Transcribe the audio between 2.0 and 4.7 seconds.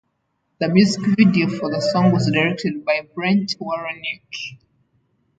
was directed by Brent Waroniecki.